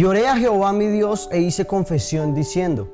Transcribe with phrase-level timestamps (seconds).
[0.00, 2.88] Y oré a Jehová mi Dios e hice confesión diciendo,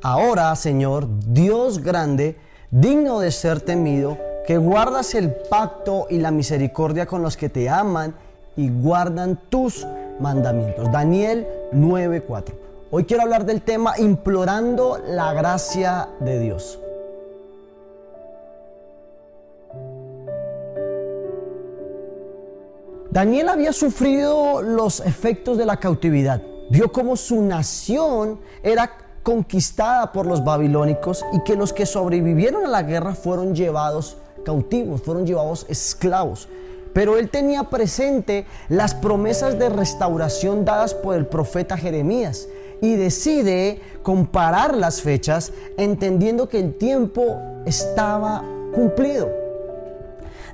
[0.00, 2.36] Ahora, Señor, Dios grande,
[2.70, 7.68] digno de ser temido, que guardas el pacto y la misericordia con los que te
[7.68, 8.14] aman
[8.56, 9.84] y guardan tus
[10.20, 10.88] mandamientos.
[10.92, 12.54] Daniel 9:4.
[12.92, 16.78] Hoy quiero hablar del tema implorando la gracia de Dios.
[23.10, 26.40] Daniel había sufrido los efectos de la cautividad.
[26.72, 28.90] Vio cómo su nación era
[29.22, 35.02] conquistada por los babilónicos y que los que sobrevivieron a la guerra fueron llevados cautivos,
[35.02, 36.48] fueron llevados esclavos.
[36.94, 42.48] Pero él tenía presente las promesas de restauración dadas por el profeta Jeremías
[42.80, 49.41] y decide comparar las fechas entendiendo que el tiempo estaba cumplido.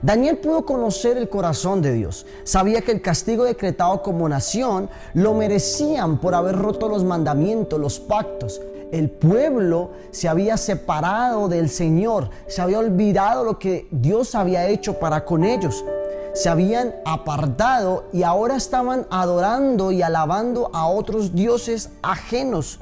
[0.02, 2.24] Daniel pudo conocer el corazón de Dios.
[2.44, 7.98] Sabía que el castigo decretado como nación lo merecían por haber roto los mandamientos, los
[7.98, 8.60] pactos.
[8.92, 14.98] El pueblo se había separado del Señor, se había olvidado lo que Dios había hecho
[14.98, 15.84] para con ellos.
[16.32, 22.78] Se habían apartado y ahora estaban adorando y alabando a otros dioses ajenos.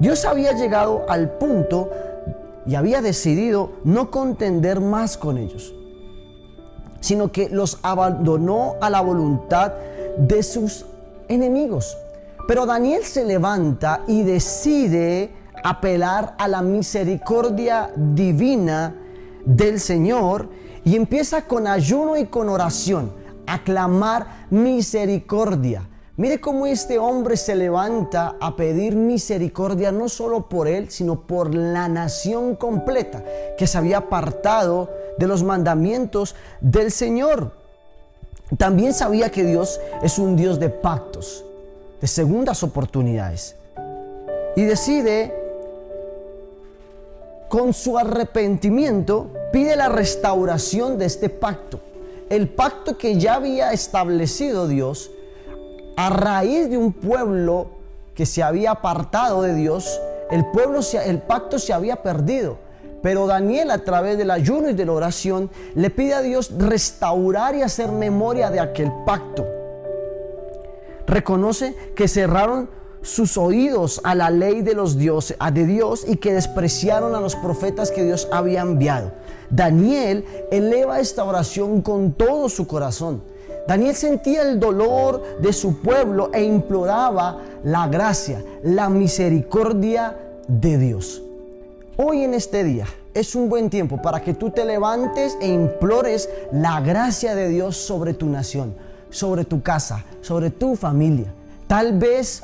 [0.00, 1.90] Dios había llegado al punto
[2.66, 5.75] y había decidido no contender más con ellos
[7.06, 9.72] sino que los abandonó a la voluntad
[10.18, 10.86] de sus
[11.28, 11.96] enemigos.
[12.48, 15.30] Pero Daniel se levanta y decide
[15.62, 18.92] apelar a la misericordia divina
[19.44, 20.48] del Señor
[20.84, 23.12] y empieza con ayuno y con oración
[23.46, 25.82] a clamar misericordia
[26.18, 31.54] Mire cómo este hombre se levanta a pedir misericordia no solo por él, sino por
[31.54, 33.22] la nación completa
[33.58, 34.88] que se había apartado
[35.18, 37.52] de los mandamientos del Señor.
[38.58, 41.44] También sabía que Dios es un Dios de pactos,
[42.00, 43.56] de segundas oportunidades.
[44.54, 45.34] Y decide,
[47.48, 51.80] con su arrepentimiento, pide la restauración de este pacto.
[52.30, 55.10] El pacto que ya había establecido Dios
[55.96, 57.68] a raíz de un pueblo
[58.14, 60.00] que se había apartado de Dios,
[60.30, 62.58] el pueblo, el pacto se había perdido.
[63.02, 67.54] Pero Daniel a través del ayuno y de la oración le pide a Dios restaurar
[67.54, 69.46] y hacer memoria de aquel pacto.
[71.06, 72.68] Reconoce que cerraron
[73.02, 77.20] sus oídos a la ley de los dioses, a de Dios y que despreciaron a
[77.20, 79.12] los profetas que Dios había enviado.
[79.48, 83.22] Daniel eleva esta oración con todo su corazón.
[83.68, 90.16] Daniel sentía el dolor de su pueblo e imploraba la gracia, la misericordia
[90.48, 91.22] de Dios.
[91.98, 92.84] Hoy en este día
[93.14, 97.78] es un buen tiempo para que tú te levantes e implores la gracia de Dios
[97.78, 98.74] sobre tu nación,
[99.08, 101.32] sobre tu casa, sobre tu familia.
[101.66, 102.42] Tal vez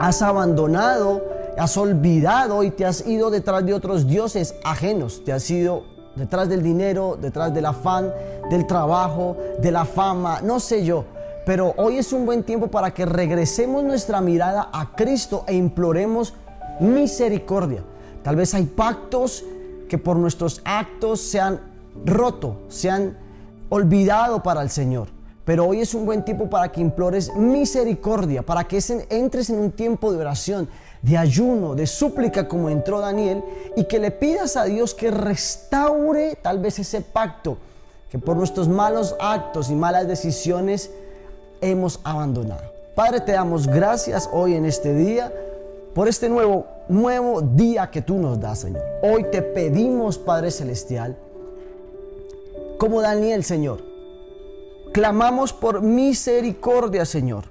[0.00, 1.22] has abandonado,
[1.56, 5.84] has olvidado y te has ido detrás de otros dioses ajenos, te has ido
[6.16, 8.12] detrás del dinero, detrás del afán,
[8.50, 11.04] del trabajo, de la fama, no sé yo.
[11.46, 16.34] Pero hoy es un buen tiempo para que regresemos nuestra mirada a Cristo e imploremos
[16.80, 17.84] misericordia.
[18.22, 19.44] Tal vez hay pactos
[19.88, 21.60] que por nuestros actos se han
[22.04, 23.16] roto, se han
[23.68, 25.08] olvidado para el Señor.
[25.44, 28.78] Pero hoy es un buen tiempo para que implores misericordia, para que
[29.10, 30.68] entres en un tiempo de oración,
[31.02, 33.42] de ayuno, de súplica como entró Daniel
[33.76, 37.58] y que le pidas a Dios que restaure tal vez ese pacto
[38.08, 40.90] que por nuestros malos actos y malas decisiones
[41.60, 42.70] hemos abandonado.
[42.94, 45.32] Padre, te damos gracias hoy en este día
[45.94, 48.82] por este nuevo nuevo día que tú nos das, Señor.
[49.02, 51.16] Hoy te pedimos, Padre celestial,
[52.78, 53.82] como Daniel, Señor,
[54.92, 57.44] clamamos por misericordia, Señor.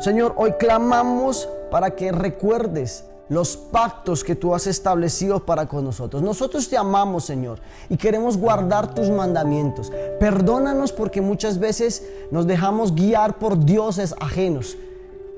[0.00, 6.22] Señor, hoy clamamos para que recuerdes los pactos que tú has establecido para con nosotros.
[6.22, 9.90] Nosotros te amamos, Señor, y queremos guardar tus mandamientos.
[10.20, 14.76] Perdónanos porque muchas veces nos dejamos guiar por dioses ajenos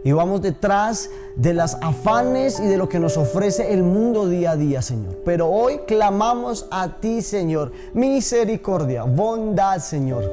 [0.05, 4.51] y vamos detrás de las afanes y de lo que nos ofrece el mundo día
[4.51, 5.17] a día, Señor.
[5.25, 10.31] Pero hoy clamamos a ti, Señor, misericordia, bondad, Señor.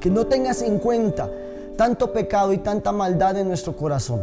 [0.00, 1.30] Que no tengas en cuenta
[1.76, 4.22] tanto pecado y tanta maldad en nuestro corazón.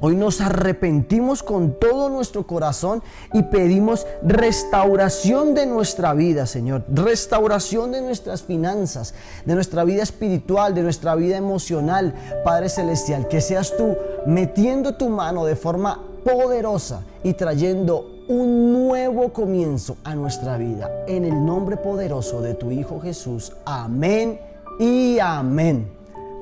[0.00, 3.02] Hoy nos arrepentimos con todo nuestro corazón
[3.32, 6.84] y pedimos restauración de nuestra vida, Señor.
[6.92, 9.14] Restauración de nuestras finanzas,
[9.44, 12.14] de nuestra vida espiritual, de nuestra vida emocional,
[12.44, 13.28] Padre Celestial.
[13.28, 13.96] Que seas tú
[14.26, 20.90] metiendo tu mano de forma poderosa y trayendo un nuevo comienzo a nuestra vida.
[21.06, 23.52] En el nombre poderoso de tu Hijo Jesús.
[23.64, 24.40] Amén
[24.78, 25.90] y amén.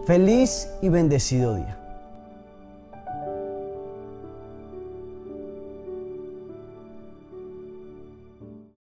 [0.07, 1.84] Feliz y bendecido día.